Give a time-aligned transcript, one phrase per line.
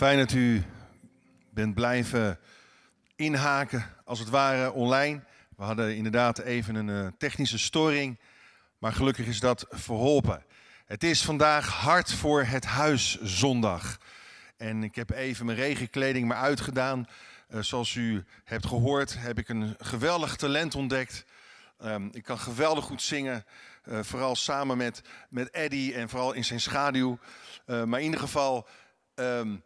[0.00, 0.64] Fijn dat u
[1.50, 2.38] bent blijven
[3.16, 5.20] inhaken, als het ware, online.
[5.56, 8.18] We hadden inderdaad even een eh, technische storing,
[8.78, 10.44] maar gelukkig is dat verholpen.
[10.86, 13.98] Het is vandaag hard voor het huis zondag.
[14.56, 17.08] En ik heb even mijn regenkleding maar uitgedaan.
[17.48, 21.24] Uh, zoals u hebt gehoord, heb ik een geweldig talent ontdekt.
[21.84, 23.44] Um, ik kan geweldig goed zingen.
[23.84, 27.18] Uh, vooral samen met, met Eddie en vooral in zijn schaduw.
[27.66, 28.68] Maar in ieder geval
[29.14, 29.62] um,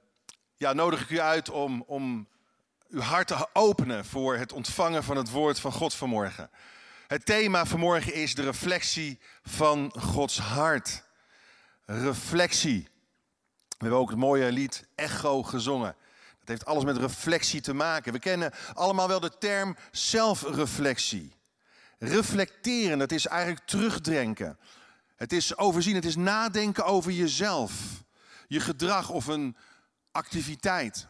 [0.64, 2.28] ja, nodig ik u uit om, om
[2.88, 6.50] uw hart te openen voor het ontvangen van het woord van God vanmorgen.
[7.06, 11.04] Het thema vanmorgen is de reflectie van Gods hart.
[11.84, 12.88] Reflectie.
[13.68, 15.96] We hebben ook het mooie lied Echo gezongen.
[16.38, 18.12] Dat heeft alles met reflectie te maken.
[18.12, 21.32] We kennen allemaal wel de term zelfreflectie.
[21.98, 24.58] Reflecteren, dat is eigenlijk terugdenken.
[25.16, 27.72] Het is overzien, het is nadenken over jezelf,
[28.46, 29.56] je gedrag of een
[30.14, 31.06] activiteit.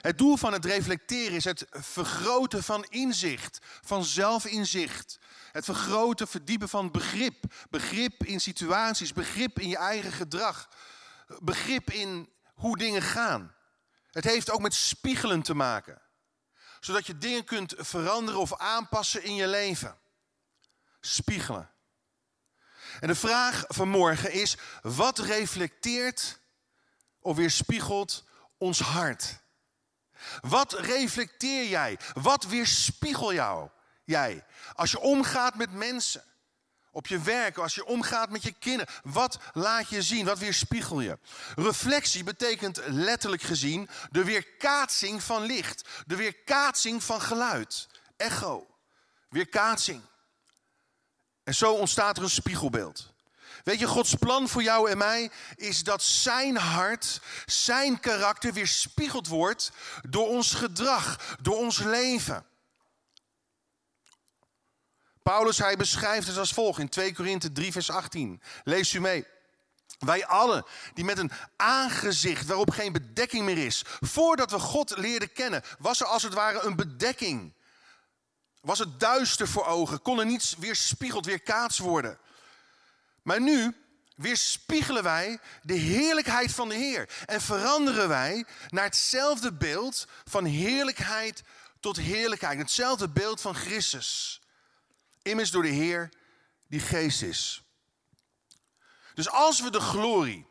[0.00, 5.18] Het doel van het reflecteren is het vergroten van inzicht, van zelfinzicht.
[5.52, 7.44] Het vergroten, verdiepen van begrip.
[7.70, 10.68] Begrip in situaties, begrip in je eigen gedrag.
[11.38, 13.54] Begrip in hoe dingen gaan.
[14.10, 16.02] Het heeft ook met spiegelen te maken.
[16.80, 19.98] Zodat je dingen kunt veranderen of aanpassen in je leven.
[21.00, 21.70] Spiegelen.
[23.00, 26.42] En de vraag van morgen is: wat reflecteert
[27.24, 28.24] of weerspiegelt
[28.58, 29.42] ons hart?
[30.40, 31.98] Wat reflecteer jij?
[32.12, 33.68] Wat weerspiegel jou?
[34.04, 34.44] Jij,
[34.74, 36.24] als je omgaat met mensen,
[36.90, 40.24] op je werk, als je omgaat met je kinderen, wat laat je zien?
[40.24, 41.18] Wat weerspiegel je?
[41.54, 48.66] Reflectie betekent letterlijk gezien de weerkaatsing van licht, de weerkaatsing van geluid, echo,
[49.28, 50.02] weerkaatsing.
[51.44, 53.13] En zo ontstaat er een spiegelbeeld.
[53.64, 59.28] Weet je, Gods plan voor jou en mij is dat zijn hart, zijn karakter weerspiegeld
[59.28, 59.72] wordt
[60.08, 62.46] door ons gedrag, door ons leven.
[65.22, 68.42] Paulus, hij beschrijft het als volgt in 2 Korinthe 3, vers 18.
[68.64, 69.26] Lees u mee.
[69.98, 75.32] Wij allen die met een aangezicht waarop geen bedekking meer is, voordat we God leerden
[75.32, 77.54] kennen, was er als het ware een bedekking.
[78.60, 82.18] Was het duister voor ogen, kon er niets weerspiegeld, weerkaatst worden.
[83.24, 83.76] Maar nu
[84.16, 91.42] weerspiegelen wij de heerlijkheid van de Heer en veranderen wij naar hetzelfde beeld van heerlijkheid
[91.80, 92.58] tot heerlijkheid.
[92.58, 94.40] Hetzelfde beeld van Christus.
[95.22, 96.08] Immers door de Heer
[96.68, 97.62] die geest is.
[99.14, 100.46] Dus als we de glorie,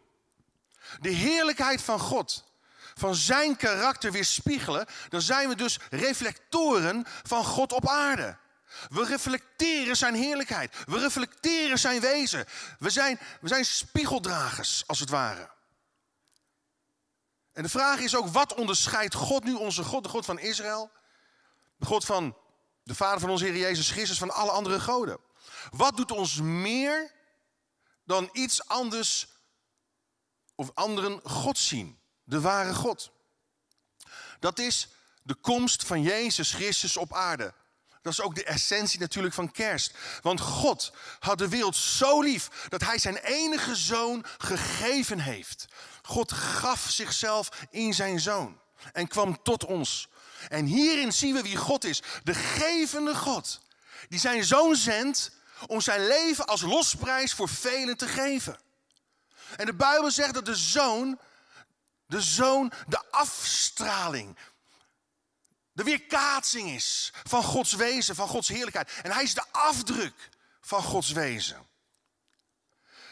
[1.00, 2.52] de heerlijkheid van God,
[2.94, 8.38] van zijn karakter weerspiegelen, dan zijn we dus reflectoren van God op aarde.
[8.90, 10.76] We reflecteren zijn heerlijkheid.
[10.86, 12.46] We reflecteren zijn wezen.
[12.80, 15.50] We zijn, we zijn spiegeldragers, als het ware.
[17.54, 20.92] En de vraag is ook, wat onderscheidt God nu onze God, de God van Israël?
[21.78, 22.38] De God van
[22.84, 25.18] de Vader van onze Heer Jezus Christus, van alle andere goden?
[25.70, 27.12] Wat doet ons meer
[28.06, 29.28] dan iets anders
[30.56, 32.00] of anderen God zien?
[32.24, 33.12] De ware God.
[34.40, 34.88] Dat is
[35.24, 37.54] de komst van Jezus Christus op aarde.
[38.04, 39.94] Dat is ook de essentie natuurlijk van kerst.
[40.22, 45.66] Want God had de wereld zo lief dat hij zijn enige zoon gegeven heeft.
[46.02, 48.60] God gaf zichzelf in zijn zoon
[48.94, 50.08] en kwam tot ons.
[50.50, 52.02] En hierin zien we wie God is.
[52.24, 53.62] De gevende God.
[54.10, 55.32] Die zijn zoon zendt
[55.68, 58.60] om zijn leven als losprijs voor velen te geven.
[59.56, 61.20] En de Bijbel zegt dat de zoon,
[62.06, 64.38] de zoon, de afstraling,
[65.74, 68.92] de weerkaatsing is van Gods wezen, van Gods heerlijkheid.
[69.02, 70.30] En hij is de afdruk
[70.62, 71.68] van Gods wezen.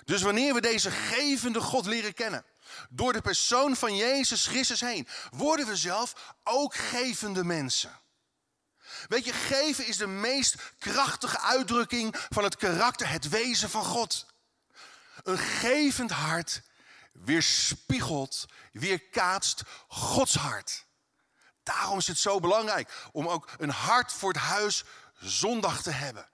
[0.06, 2.46] Dus wanneer we deze gevende God leren kennen,
[2.90, 8.00] door de persoon van Jezus Christus heen, worden we zelf ook gevende mensen.
[9.08, 14.26] Weet je, geven is de meest krachtige uitdrukking van het karakter, het wezen van God.
[15.24, 16.62] Een gevend hart
[17.12, 20.86] weerspiegelt, weerkaatst Gods hart.
[21.76, 24.84] Daarom is het zo belangrijk om ook een hart voor het huis
[25.20, 26.30] zondag te hebben.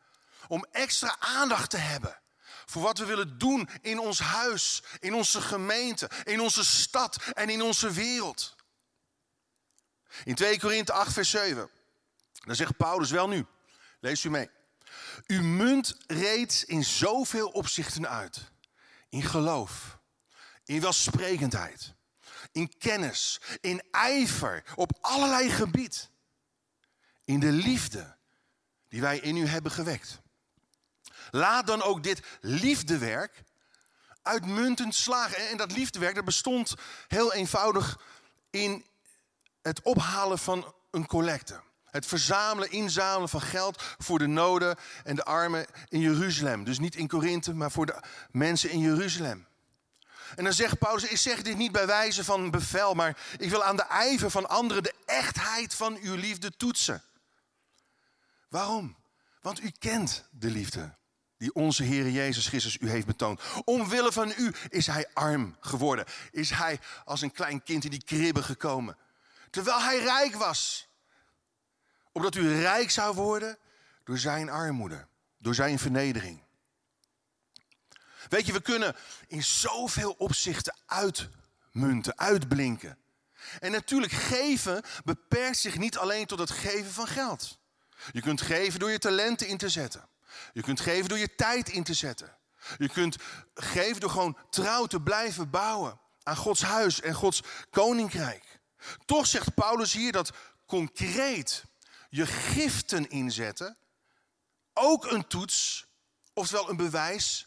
[0.47, 2.19] Om extra aandacht te hebben
[2.65, 7.49] voor wat we willen doen in ons huis, in onze gemeente, in onze stad en
[7.49, 8.55] in onze wereld.
[10.23, 11.69] In 2 Korinthe 8, vers 7,
[12.45, 13.45] dan zegt Paulus wel nu,
[13.99, 14.49] lees u mee.
[15.25, 18.51] U munt reeds in zoveel opzichten uit.
[19.09, 19.97] In geloof,
[20.65, 21.93] in welsprekendheid,
[22.57, 26.09] in kennis, in ijver, op allerlei gebied.
[27.23, 28.15] In de liefde
[28.87, 30.19] die wij in u hebben gewekt.
[31.31, 33.43] Laat dan ook dit liefdewerk
[34.21, 35.49] uitmuntend slagen.
[35.49, 36.73] En dat liefdewerk dat bestond
[37.07, 37.99] heel eenvoudig
[38.49, 38.85] in
[39.61, 41.61] het ophalen van een collecte.
[41.85, 46.63] Het verzamelen, inzamelen van geld voor de noden en de armen in Jeruzalem.
[46.63, 49.47] Dus niet in Korinthe, maar voor de mensen in Jeruzalem.
[50.35, 53.63] En dan zegt Paulus, ik zeg dit niet bij wijze van bevel, maar ik wil
[53.63, 57.01] aan de ijver van anderen de echtheid van uw liefde toetsen.
[58.49, 58.95] Waarom?
[59.41, 60.95] Want u kent de liefde
[61.37, 63.41] die onze Heer Jezus Christus u heeft betoond.
[63.65, 66.05] Omwille van u is hij arm geworden.
[66.31, 68.97] Is hij als een klein kind in die kribbe gekomen.
[69.49, 70.87] Terwijl hij rijk was.
[72.11, 73.57] Opdat u rijk zou worden
[74.03, 75.07] door zijn armoede.
[75.37, 76.43] Door zijn vernedering.
[78.29, 78.95] Weet je, we kunnen
[79.27, 82.97] in zoveel opzichten uitmunten, uitblinken.
[83.59, 87.59] En natuurlijk, geven beperkt zich niet alleen tot het geven van geld.
[88.11, 90.09] Je kunt geven door je talenten in te zetten.
[90.53, 92.37] Je kunt geven door je tijd in te zetten.
[92.77, 93.15] Je kunt
[93.53, 98.59] geven door gewoon trouw te blijven bouwen aan Gods huis en Gods koninkrijk.
[99.05, 100.31] Toch zegt Paulus hier dat
[100.65, 101.63] concreet
[102.09, 103.77] je giften inzetten
[104.73, 105.87] ook een toets,
[106.33, 107.46] oftewel een bewijs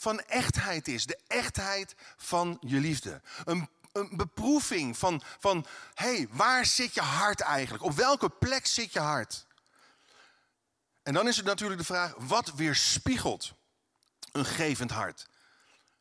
[0.00, 1.06] van echtheid is.
[1.06, 3.20] De echtheid van je liefde.
[3.44, 7.84] Een, een beproeving van, van hé, hey, waar zit je hart eigenlijk?
[7.84, 9.46] Op welke plek zit je hart?
[11.02, 13.52] En dan is het natuurlijk de vraag, wat weerspiegelt
[14.32, 15.26] een gevend hart?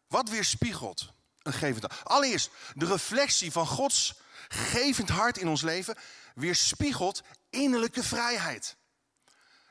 [0.07, 2.05] Wat weerspiegelt een gevend hart?
[2.05, 5.95] Allereerst, de reflectie van Gods gevend hart in ons leven
[6.35, 8.75] weerspiegelt innerlijke vrijheid.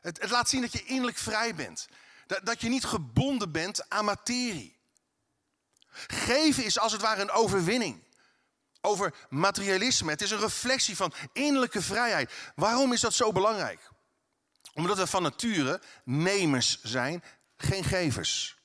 [0.00, 1.88] Het, het laat zien dat je innerlijk vrij bent.
[2.26, 4.76] Dat, je niet gebonden bent aan materie.
[6.06, 8.05] Geven is als het ware een overwinning
[8.81, 10.11] over materialisme.
[10.11, 12.32] Het is een reflectie van innerlijke vrijheid.
[12.55, 13.90] Waarom is dat zo belangrijk?
[14.75, 17.25] Omdat we van nature nemers zijn,
[17.56, 18.56] geen gevers.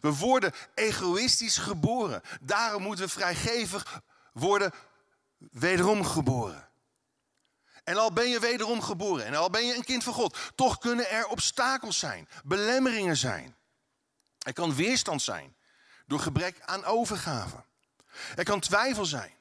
[0.00, 2.22] We worden egoïstisch geboren.
[2.40, 4.02] Daarom moeten we vrijgevig
[4.32, 4.72] worden
[5.38, 6.67] wederom geboren.
[7.88, 10.78] En al ben je wederom geboren en al ben je een kind van God, toch
[10.78, 13.56] kunnen er obstakels zijn, belemmeringen zijn.
[14.38, 15.56] Er kan weerstand zijn
[16.06, 17.64] door gebrek aan overgave.
[18.36, 19.32] Er kan twijfel zijn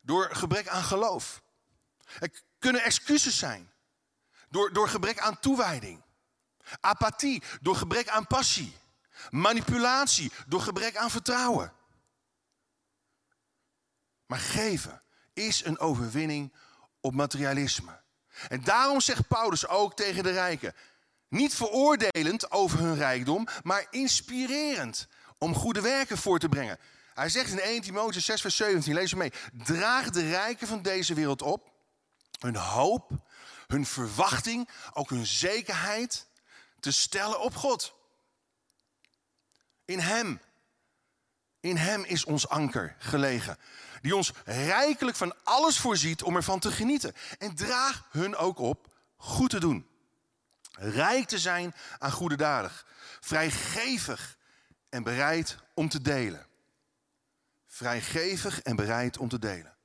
[0.00, 1.42] door gebrek aan geloof.
[2.18, 3.72] Er kunnen excuses zijn
[4.48, 6.02] door, door gebrek aan toewijding.
[6.80, 8.76] Apathie door gebrek aan passie.
[9.30, 11.72] Manipulatie door gebrek aan vertrouwen.
[14.26, 15.02] Maar geven
[15.32, 16.52] is een overwinning
[17.00, 18.00] op materialisme.
[18.48, 20.74] En daarom zegt Paulus ook tegen de rijken:
[21.28, 25.08] niet veroordelend over hun rijkdom, maar inspirerend
[25.38, 26.78] om goede werken voor te brengen.
[27.14, 29.32] Hij zegt in 1 Timotheüs 6, vers 17, lees mee:
[29.64, 31.70] draag de rijken van deze wereld op,
[32.38, 33.10] hun hoop
[33.70, 36.26] hun verwachting, ook hun zekerheid
[36.80, 37.94] te stellen op God.
[39.84, 40.40] In Hem.
[41.60, 43.58] In Hem is ons anker gelegen.
[44.00, 47.14] Die ons rijkelijk van alles voorziet om ervan te genieten.
[47.38, 49.88] En draag hun ook op goed te doen.
[50.72, 52.70] Rijk te zijn aan goede daden.
[53.20, 54.38] Vrijgevig
[54.88, 56.46] en bereid om te delen.
[57.66, 59.76] Vrijgevig en bereid om te delen.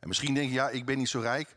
[0.00, 1.54] En misschien denk je, ja, ik ben niet zo rijk.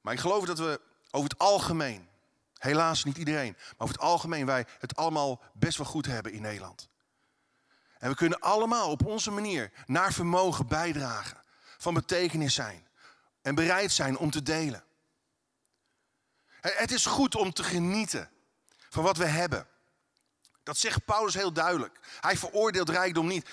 [0.00, 2.08] Maar ik geloof dat we over het algemeen,
[2.54, 6.42] helaas niet iedereen, maar over het algemeen wij het allemaal best wel goed hebben in
[6.42, 6.89] Nederland.
[8.00, 11.42] En we kunnen allemaal op onze manier naar vermogen bijdragen,
[11.78, 12.88] van betekenis zijn
[13.42, 14.84] en bereid zijn om te delen.
[16.60, 18.30] Het is goed om te genieten
[18.88, 19.66] van wat we hebben.
[20.62, 21.98] Dat zegt Paulus heel duidelijk.
[22.20, 23.48] Hij veroordeelt rijkdom niet.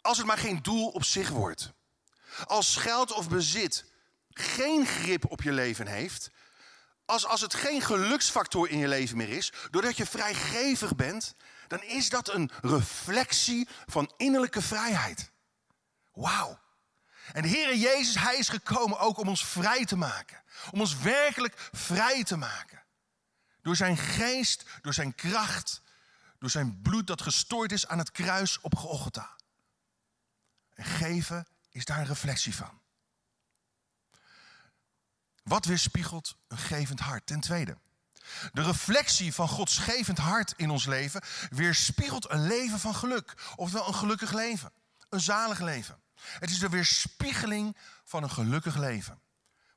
[0.00, 1.72] Als het maar geen doel op zich wordt.
[2.46, 3.84] Als geld of bezit
[4.30, 6.30] geen grip op je leven heeft,
[7.04, 11.34] als, als het geen geluksfactor in je leven meer is, doordat je vrijgevig bent,
[11.68, 15.30] dan is dat een reflectie van innerlijke vrijheid.
[16.12, 16.60] Wauw.
[17.32, 20.42] En de Heere Jezus, Hij is gekomen ook om ons vrij te maken.
[20.70, 22.82] Om ons werkelijk vrij te maken.
[23.62, 25.82] Door zijn geest, door zijn kracht,
[26.38, 29.36] door zijn bloed dat gestoord is aan het kruis op Golgotha.
[30.74, 32.80] En geven is daar een reflectie van.
[35.42, 37.26] Wat weerspiegelt een gevend hart?
[37.26, 37.78] Ten tweede,
[38.52, 43.34] de reflectie van Gods gevend hart in ons leven weerspiegelt een leven van geluk.
[43.56, 44.72] Oftewel een gelukkig leven.
[45.08, 46.02] Een zalig leven.
[46.14, 49.20] Het is de weerspiegeling van een gelukkig leven.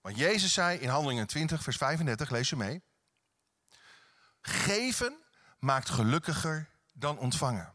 [0.02, 2.82] Want Jezus zei in Handelingen 20, vers 35, lees je mee.
[4.42, 5.18] Geven
[5.60, 7.74] maakt gelukkiger dan ontvangen.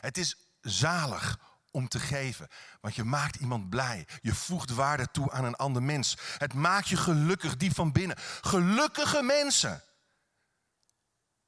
[0.00, 1.38] Het is zalig
[1.72, 2.48] om te geven.
[2.80, 4.06] Want je maakt iemand blij.
[4.20, 6.16] Je voegt waarde toe aan een ander mens.
[6.38, 8.16] Het maakt je gelukkig, diep van binnen.
[8.40, 9.82] Gelukkige mensen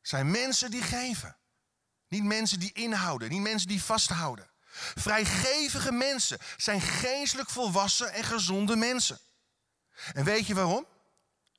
[0.01, 1.37] zijn mensen die geven.
[2.09, 4.51] Niet mensen die inhouden, niet mensen die vasthouden.
[4.95, 9.19] Vrijgevige mensen zijn geestelijk volwassen en gezonde mensen.
[10.13, 10.87] En weet je waarom?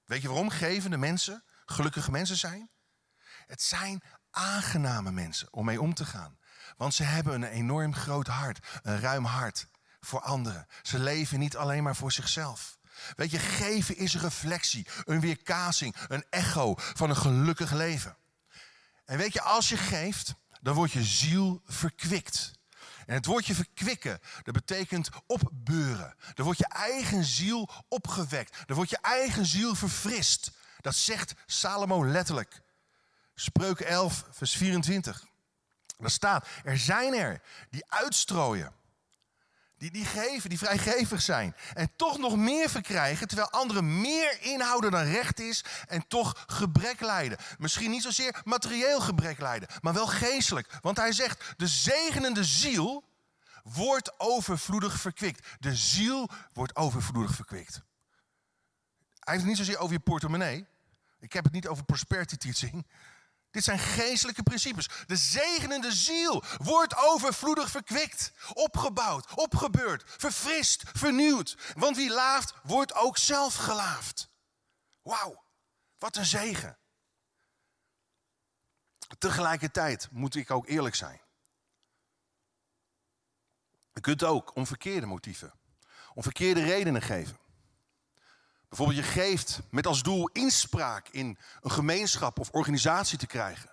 [0.05, 2.69] Weet je waarom gevende mensen gelukkige mensen zijn?
[3.48, 6.38] Het zijn aangename mensen om mee om te gaan.
[6.77, 9.67] Want ze hebben een enorm groot hart, een ruim hart
[10.00, 10.67] voor anderen.
[10.82, 12.77] Ze leven niet alleen maar voor zichzelf.
[13.15, 18.17] Weet je, geven is een reflectie, een weerkazing, een echo van een gelukkig leven.
[19.05, 22.53] En weet je, als je geeft, dan wordt je ziel verkwikt.
[23.05, 26.15] En het woordje verkwikken, dat betekent opbeuren.
[26.34, 28.58] Dan wordt je eigen ziel opgewekt.
[28.65, 30.51] Dan wordt je eigen ziel verfrist.
[30.82, 32.62] Dat zegt Salomo letterlijk.
[33.36, 35.25] Spreuken 11, vers 24.
[35.97, 38.73] Daar staat, er zijn er die uitstrooien.
[39.77, 41.55] Die, die geven, die vrijgevig zijn.
[41.73, 45.63] En toch nog meer verkrijgen, terwijl anderen meer inhouden dan recht is.
[45.87, 47.37] En toch gebrek lijden.
[47.57, 50.77] Misschien niet zozeer materieel gebrek lijden, maar wel geestelijk.
[50.81, 53.03] Want hij zegt, de zegenende ziel
[53.63, 55.47] wordt overvloedig verkwikt.
[55.59, 57.81] De ziel wordt overvloedig verkwikt.
[59.19, 60.65] Hij heeft het niet zozeer over je portemonnee.
[61.19, 62.85] Ik heb het niet over prosperity teaching.
[63.55, 64.89] Dit zijn geestelijke principes.
[65.05, 71.57] De zegenende ziel wordt overvloedig verkwikt, opgebouwd, opgebeurd, verfrist, vernieuwd.
[71.74, 74.29] Want wie laaft, wordt ook zelf gelaafd.
[75.01, 75.43] Wauw,
[75.97, 76.77] wat een zegen.
[79.17, 81.21] Tegelijkertijd moet ik ook eerlijk zijn.
[83.93, 85.53] Je kunt ook om verkeerde motieven,
[86.13, 87.38] om verkeerde redenen geven.
[88.69, 93.69] Bijvoorbeeld je geeft met als doel inspraak in een gemeenschap of organisatie te krijgen.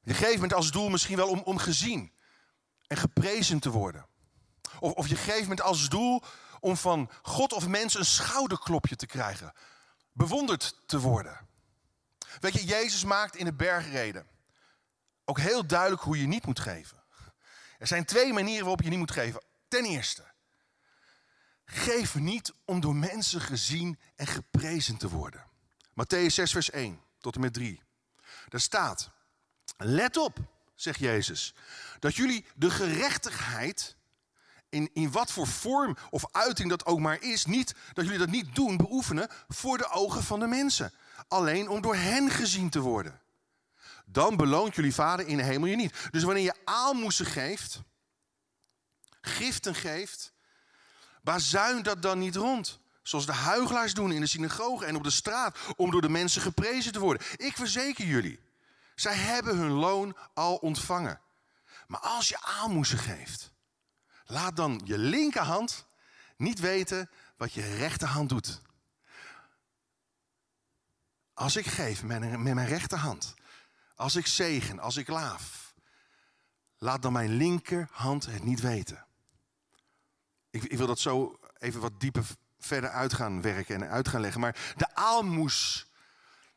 [0.00, 2.12] Je geeft met als doel misschien wel om, om gezien
[2.86, 4.06] en geprezen te worden.
[4.80, 6.22] Of, of je geeft met als doel
[6.60, 9.52] om van God of mensen een schouderklopje te krijgen.
[10.12, 11.46] Bewonderd te worden.
[12.40, 14.26] Weet je, Jezus maakt in de bergreden
[15.24, 17.02] ook heel duidelijk hoe je niet moet geven.
[17.78, 19.42] Er zijn twee manieren waarop je niet moet geven.
[19.68, 20.24] Ten eerste,
[21.70, 25.44] Geef niet om door mensen gezien en geprezen te worden.
[25.90, 27.82] Matthäus 6, vers 1 tot en met 3.
[28.48, 29.10] Daar staat:
[29.76, 30.38] Let op,
[30.74, 31.54] zegt Jezus,
[31.98, 33.96] dat jullie de gerechtigheid,
[34.68, 38.28] in, in wat voor vorm of uiting dat ook maar is, niet, dat jullie dat
[38.28, 40.92] niet doen, beoefenen voor de ogen van de mensen.
[41.28, 43.20] Alleen om door hen gezien te worden.
[44.04, 45.94] Dan beloont jullie vader in de hemel je niet.
[46.10, 47.80] Dus wanneer je aalmoezen geeft,
[49.20, 50.32] giften geeft,
[51.28, 52.80] Bazuin dat dan niet rond.
[53.02, 55.58] Zoals de huigelaars doen in de synagoge en op de straat.
[55.76, 57.26] Om door de mensen geprezen te worden.
[57.36, 58.40] Ik verzeker jullie.
[58.94, 61.20] Zij hebben hun loon al ontvangen.
[61.86, 63.52] Maar als je aalmoezen geeft.
[64.26, 65.86] Laat dan je linkerhand
[66.36, 68.60] niet weten wat je rechterhand doet.
[71.34, 73.34] Als ik geef met, met mijn rechterhand.
[73.94, 75.74] Als ik zegen, als ik laaf.
[76.78, 79.06] Laat dan mijn linkerhand het niet weten.
[80.50, 82.24] Ik, ik wil dat zo even wat dieper
[82.58, 84.40] verder uit gaan werken en uit gaan leggen.
[84.40, 85.86] Maar de aalmoes,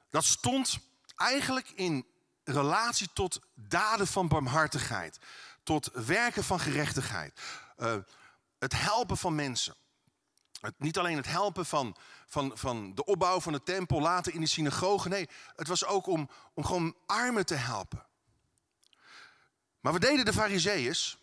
[0.10, 0.80] dat stond
[1.16, 2.06] eigenlijk in
[2.44, 5.20] relatie tot daden van barmhartigheid.
[5.64, 7.40] Tot werken van gerechtigheid.
[7.78, 7.96] Uh,
[8.60, 9.76] het helpen van mensen.
[10.62, 11.96] Het, niet alleen het helpen van,
[12.28, 15.10] van, van de opbouw van de tempel, later in de synagoge.
[15.10, 18.06] Nee, het was ook om, om gewoon armen te helpen.
[19.80, 21.18] Maar wat deden de fariseeërs?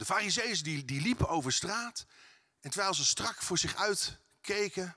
[0.00, 2.06] De fariseeën die, die liepen over straat.
[2.60, 4.96] En terwijl ze strak voor zich uitkeken.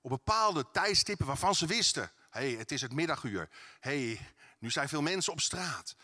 [0.00, 2.12] Op bepaalde tijdstippen waarvan ze wisten.
[2.30, 3.50] Hé, hey, het is het middaguur.
[3.80, 5.96] Hé, hey, nu zijn veel mensen op straat.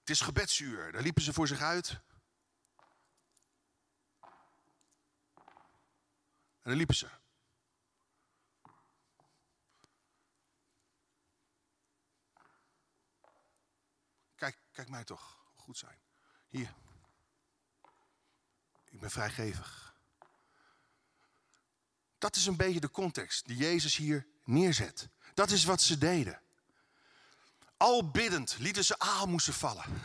[0.00, 0.92] Het is gebedsuur.
[0.92, 2.00] Daar liepen ze voor zich uit.
[6.60, 7.08] En dan liepen ze.
[14.34, 15.98] Kijk, kijk mij toch goed zijn.
[16.48, 16.74] Hier.
[19.00, 19.94] Ik ben vrijgevig.
[22.18, 25.08] Dat is een beetje de context die Jezus hier neerzet.
[25.34, 26.40] Dat is wat ze deden.
[27.76, 29.84] Al biddend lieten ze aalmoezen vallen.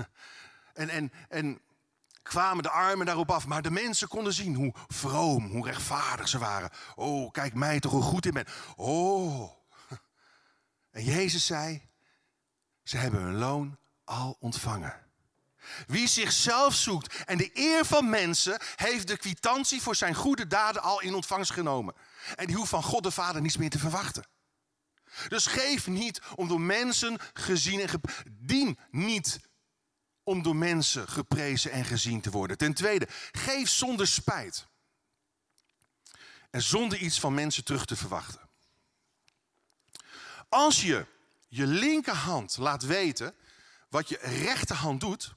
[0.73, 1.61] En, en, en
[2.21, 3.45] kwamen de armen daarop af.
[3.45, 6.69] Maar de mensen konden zien hoe vroom, hoe rechtvaardig ze waren.
[6.95, 8.47] Oh, kijk mij toch hoe goed ik ben.
[8.75, 9.51] Oh.
[10.91, 11.89] En Jezus zei,
[12.83, 15.04] ze hebben hun loon al ontvangen.
[15.88, 20.81] Wie zichzelf zoekt en de eer van mensen heeft de kwitantie voor zijn goede daden
[20.81, 21.93] al in ontvangst genomen.
[22.36, 24.25] En die hoeft van God de Vader niets meer te verwachten.
[25.27, 29.39] Dus geef niet om door mensen gezien en dien niet
[30.24, 32.57] om door mensen geprezen en gezien te worden.
[32.57, 34.67] Ten tweede, geef zonder spijt.
[36.50, 38.50] En zonder iets van mensen terug te verwachten.
[40.50, 41.05] Als je
[41.48, 43.36] je linkerhand laat weten
[43.89, 45.36] wat je rechterhand doet,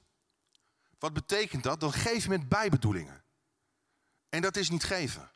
[0.99, 1.79] wat betekent dat?
[1.79, 3.23] Dan geef je met bijbedoelingen.
[4.29, 5.31] En dat is niet geven.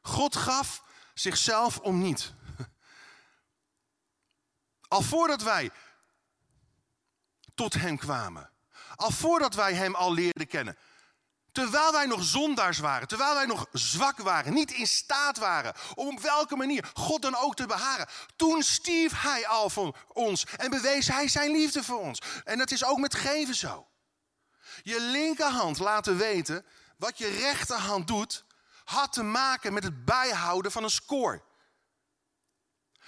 [0.00, 0.82] God gaf
[1.14, 2.32] zichzelf om niet.
[4.88, 5.70] Al voordat wij
[7.54, 8.50] tot Hem kwamen.
[8.94, 10.76] Al voordat wij Hem al leerden kennen.
[11.52, 16.08] Terwijl wij nog zondaars waren, terwijl wij nog zwak waren, niet in staat waren om
[16.08, 18.08] op welke manier God dan ook te beharen.
[18.36, 22.20] Toen stierf Hij al voor ons en bewees Hij zijn liefde voor ons.
[22.44, 23.88] En dat is ook met geven zo.
[24.82, 26.64] Je linkerhand laten weten
[26.96, 28.44] wat je rechterhand doet,
[28.84, 31.42] had te maken met het bijhouden van een score.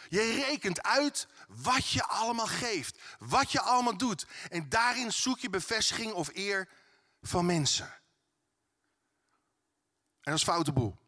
[0.09, 4.27] Je rekent uit wat je allemaal geeft, wat je allemaal doet.
[4.49, 6.69] En daarin zoek je bevestiging of eer
[7.23, 8.00] van mensen.
[10.31, 10.99] Dat is foute boel.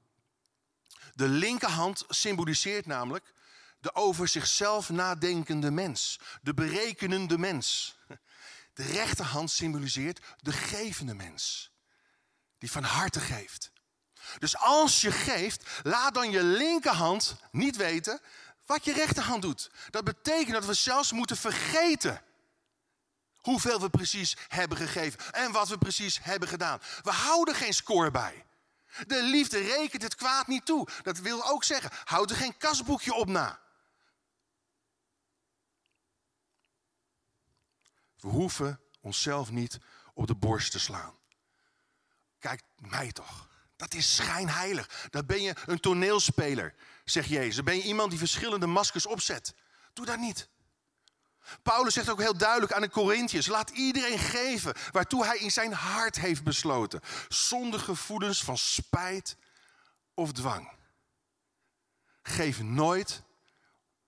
[1.15, 3.33] De linkerhand symboliseert namelijk
[3.81, 7.97] de over zichzelf nadenkende mens, de berekenende mens.
[8.75, 11.71] De rechterhand symboliseert de gevende mens,
[12.59, 13.71] die van harte geeft.
[14.39, 18.21] Dus als je geeft, laat dan je linkerhand niet weten
[18.67, 19.71] wat je rechterhand doet.
[19.91, 22.23] Dat betekent dat we zelfs moeten vergeten
[23.37, 26.81] hoeveel we precies hebben gegeven en wat we precies hebben gedaan.
[27.03, 28.45] We houden geen score bij.
[29.07, 30.89] De liefde rekent het kwaad niet toe.
[31.03, 33.61] Dat wil ook zeggen, houd er geen kasboekje op na.
[38.17, 39.79] We hoeven onszelf niet
[40.15, 41.15] op de borst te slaan.
[42.39, 43.49] Kijk, mij toch.
[43.77, 45.09] Dat is schijnheilig.
[45.11, 47.55] Dan ben je een toneelspeler, zegt Jezus.
[47.55, 49.55] Dan ben je iemand die verschillende maskers opzet.
[49.93, 50.49] Doe dat niet.
[51.63, 55.73] Paulus zegt ook heel duidelijk aan de Corinthiërs: laat iedereen geven waartoe hij in zijn
[55.73, 59.37] hart heeft besloten, zonder gevoelens van spijt
[60.15, 60.71] of dwang.
[62.23, 63.23] Geef nooit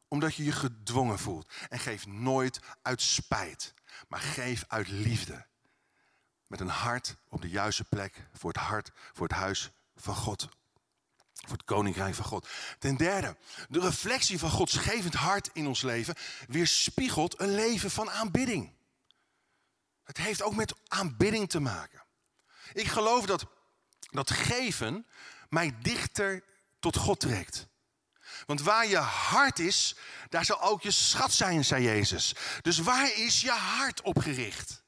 [0.09, 1.53] omdat je je gedwongen voelt.
[1.69, 3.75] En geef nooit uit spijt,
[4.09, 5.47] maar geef uit liefde.
[6.47, 10.49] Met een hart op de juiste plek voor het hart, voor het huis van God.
[11.45, 12.49] Voor het koninkrijk van God.
[12.79, 13.37] Ten derde,
[13.69, 16.15] de reflectie van Gods gevend hart in ons leven
[16.49, 18.73] weerspiegelt een leven van aanbidding.
[20.05, 22.03] Het heeft ook met aanbidding te maken.
[22.73, 23.47] Ik geloof dat
[23.99, 25.07] dat geven
[25.49, 26.45] mij dichter
[26.81, 27.67] tot God trekt.
[28.47, 29.97] Want waar je hart is,
[30.29, 32.35] daar zal ook je schat zijn, zei Jezus.
[32.63, 34.84] Dus waar is je hart op gericht?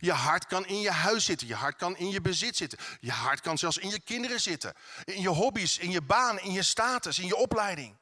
[0.00, 1.46] Je hart kan in je huis zitten.
[1.46, 2.78] Je hart kan in je bezit zitten.
[3.00, 4.74] Je hart kan zelfs in je kinderen zitten.
[5.04, 7.96] In je hobby's, in je baan, in je status, in je opleiding.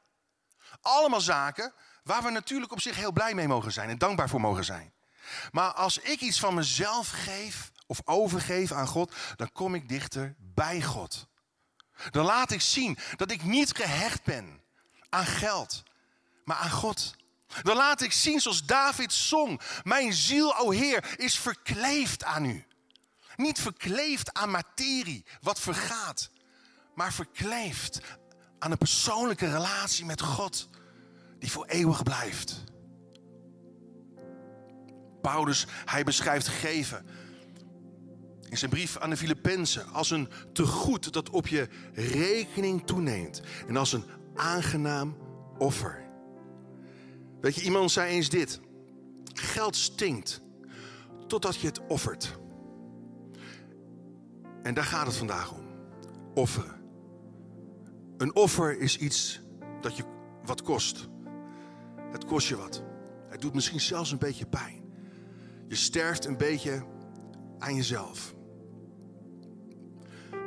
[0.81, 4.41] Allemaal zaken waar we natuurlijk op zich heel blij mee mogen zijn en dankbaar voor
[4.41, 4.93] mogen zijn.
[5.51, 10.35] Maar als ik iets van mezelf geef of overgeef aan God, dan kom ik dichter
[10.37, 11.27] bij God.
[12.11, 14.61] Dan laat ik zien dat ik niet gehecht ben
[15.09, 15.83] aan geld,
[16.43, 17.15] maar aan God.
[17.61, 19.61] Dan laat ik zien zoals David zong.
[19.83, 22.65] Mijn ziel, o Heer, is verkleefd aan u.
[23.35, 26.29] Niet verkleefd aan materie, wat vergaat.
[26.95, 27.99] Maar verkleefd
[28.59, 30.69] aan een persoonlijke relatie met God.
[31.39, 32.63] Die voor eeuwig blijft.
[35.21, 37.05] Paulus, hij beschrijft geven
[38.49, 43.77] in zijn brief aan de Filippenzen als een tegoed dat op je rekening toeneemt en
[43.77, 44.03] als een
[44.35, 45.17] aangenaam
[45.57, 46.08] offer.
[47.41, 48.59] Weet je, iemand zei eens dit.
[49.33, 50.41] Geld stinkt
[51.27, 52.37] totdat je het offert.
[54.63, 55.63] En daar gaat het vandaag om.
[56.33, 56.81] Offeren.
[58.17, 59.41] Een offer is iets
[59.81, 60.03] dat je
[60.45, 61.07] wat kost.
[62.11, 62.83] Het kost je wat.
[63.29, 64.83] Het doet misschien zelfs een beetje pijn.
[65.67, 66.85] Je sterft een beetje
[67.59, 68.33] aan jezelf.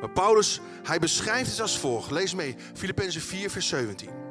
[0.00, 2.10] Maar Paulus, hij beschrijft het als volgt.
[2.10, 4.21] Lees mee, Filippenzen 4, vers 17.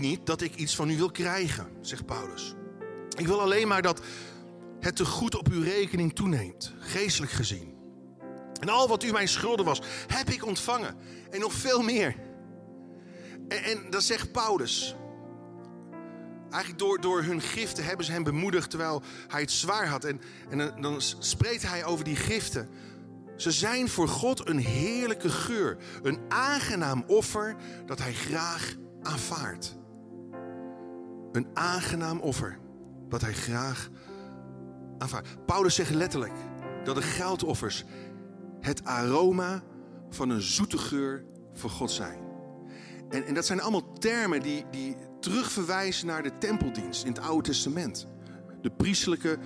[0.00, 2.54] Niet dat ik iets van u wil krijgen, zegt Paulus.
[3.16, 4.00] Ik wil alleen maar dat
[4.80, 7.74] het te goed op uw rekening toeneemt, geestelijk gezien.
[8.60, 10.96] En al wat u mijn schulden was, heb ik ontvangen.
[11.30, 12.14] En nog veel meer.
[13.48, 14.94] En, dat zegt Paulus.
[16.50, 20.04] Eigenlijk door, door hun giften hebben ze hem bemoedigd terwijl hij het zwaar had.
[20.04, 22.68] En, en dan spreekt hij over die giften.
[23.36, 25.76] Ze zijn voor God een heerlijke geur.
[26.02, 29.78] Een aangenaam offer dat hij graag aanvaardt.
[31.32, 32.58] Een aangenaam offer
[33.08, 33.88] dat hij graag
[34.98, 35.46] aanvaardt.
[35.46, 36.32] Paulus zegt letterlijk
[36.84, 37.84] dat de geldoffers
[38.60, 39.62] het aroma
[40.10, 42.18] van een zoete geur voor God zijn.
[43.08, 47.48] En, en dat zijn allemaal termen die, die terugverwijzen naar de tempeldienst in het Oude
[47.48, 48.06] Testament.
[48.62, 49.38] De priestelijke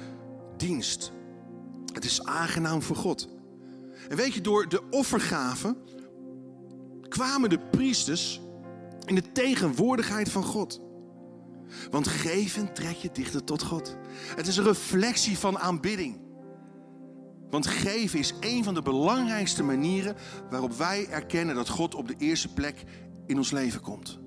[0.57, 1.13] dienst.
[1.93, 3.29] Het is aangenaam voor God.
[4.09, 5.77] En weet je, door de offergaven
[7.09, 8.43] kwamen de priesters
[9.05, 10.81] In de tegenwoordigheid van God.
[11.91, 13.97] Want geven trek je dichter tot God.
[14.37, 16.23] Het is een reflectie van aanbidding.
[17.51, 20.17] Want geven is een van de belangrijkste manieren
[20.51, 22.85] waarop wij erkennen dat God op de eerste plek
[23.27, 24.19] in ons leven komt.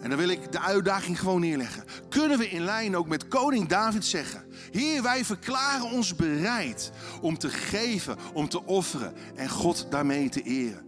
[0.00, 1.84] En dan wil ik de uitdaging gewoon neerleggen.
[2.08, 7.38] Kunnen we in lijn ook met koning David zeggen: Heer, wij verklaren ons bereid om
[7.38, 10.85] te geven, om te offeren en God daarmee te eren.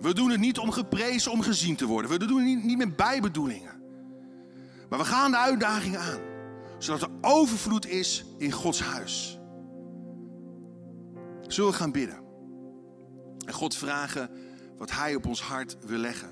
[0.00, 2.10] We doen het niet om geprezen, om gezien te worden.
[2.10, 3.74] We doen het niet, niet met bijbedoelingen.
[4.88, 6.20] Maar we gaan de uitdaging aan,
[6.78, 9.38] zodat er overvloed is in Gods huis.
[11.46, 12.24] Zullen we gaan bidden
[13.46, 14.30] en God vragen
[14.78, 16.28] wat Hij op ons hart wil leggen.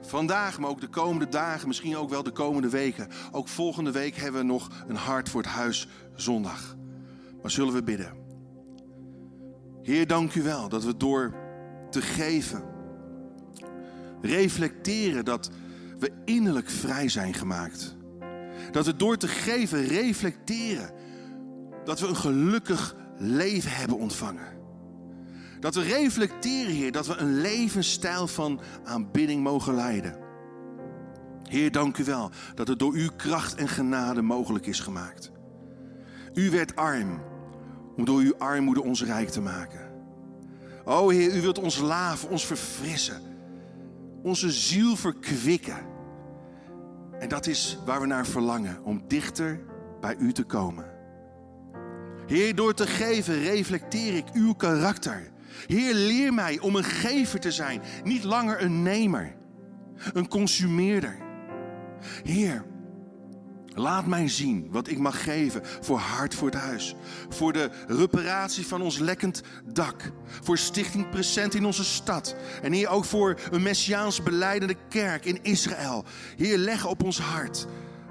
[0.00, 3.08] Vandaag, maar ook de komende dagen, misschien ook wel de komende weken.
[3.32, 6.76] Ook volgende week hebben we nog een hart voor het huis zondag.
[7.42, 8.12] Maar zullen we bidden?
[9.82, 11.34] Heer, dank u wel dat we door
[11.90, 12.64] te geven,
[14.26, 15.50] reflecteren dat
[15.98, 17.96] we innerlijk vrij zijn gemaakt.
[18.70, 20.90] Dat we door te geven reflecteren
[21.84, 24.54] dat we een gelukkig leven hebben ontvangen.
[25.60, 30.18] Dat we reflecteren, Heer, dat we een levensstijl van aanbidding mogen leiden.
[31.48, 35.30] Heer, dank u wel dat het door uw kracht en genade mogelijk is gemaakt.
[36.34, 37.20] U werd arm
[37.96, 39.90] om door uw armoede ons rijk te maken.
[40.84, 43.22] O Heer, u wilt ons laven, ons verfrissen,
[44.26, 45.86] onze ziel verkwikken.
[47.18, 49.60] En dat is waar we naar verlangen, om dichter
[50.00, 50.84] bij u te komen.
[52.26, 55.30] Heer, door te geven reflecteer ik uw karakter.
[55.66, 59.36] Heer, leer mij om een gever te zijn, niet langer een nemer,
[60.12, 61.16] een consumeerder.
[62.22, 62.64] Heer,
[63.76, 66.94] laat mij zien wat ik mag geven voor Hart voor het Huis.
[67.28, 70.12] Voor de reparatie van ons lekkend dak.
[70.42, 72.36] Voor Stichting Present in onze stad.
[72.62, 76.04] En Heer, ook voor een Messiaans beleidende kerk in Israël.
[76.36, 77.66] Heer, leg op ons hart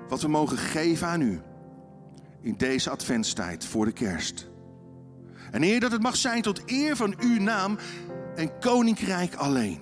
[0.10, 1.42] wat we mogen geven aan U.
[2.42, 4.48] In deze adventstijd voor de kerst.
[5.52, 7.78] En Heer, dat het mag zijn tot eer van uw naam
[8.36, 9.80] en koninkrijk alleen.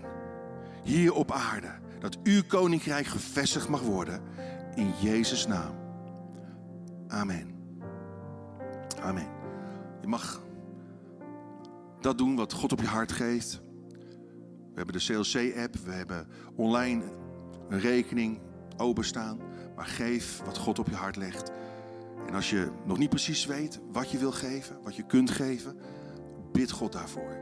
[0.83, 1.71] Hier op aarde.
[1.99, 4.21] Dat uw koninkrijk gevestigd mag worden.
[4.75, 5.75] In Jezus' naam.
[7.07, 7.47] Amen.
[9.01, 9.27] Amen.
[10.01, 10.41] Je mag
[11.99, 13.61] dat doen wat God op je hart geeft.
[14.73, 17.03] We hebben de CLC-app, we hebben online
[17.69, 18.39] een rekening
[18.77, 19.39] openstaan.
[19.75, 21.51] Maar geef wat God op je hart legt.
[22.27, 25.77] En als je nog niet precies weet wat je wil geven, wat je kunt geven,
[26.51, 27.37] bid God daarvoor.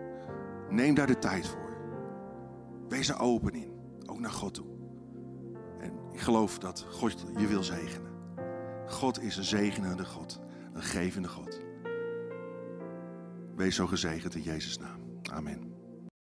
[0.69, 1.77] Neem daar de tijd voor.
[2.87, 3.71] Wees er open in,
[4.05, 4.70] ook naar God toe.
[6.11, 8.11] Ik geloof dat God je wil zegenen.
[8.87, 10.39] God is een zegenende God,
[10.73, 11.59] een gevende God.
[13.55, 14.99] Wees zo gezegend in Jezus' naam.
[15.31, 15.70] Amen.